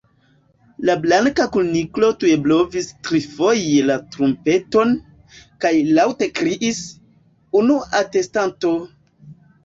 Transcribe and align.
La 0.89 0.93
Blanka 1.01 1.43
Kuniklo 1.55 2.07
tuj 2.21 2.31
blovis 2.45 2.87
trifoje 3.07 3.83
la 3.89 3.97
trumpeton, 4.15 4.95
kaj 5.65 5.71
laŭte 5.99 6.29
kriis: 6.39 6.79
"Unua 7.61 7.85
atestanto!" 8.01 8.73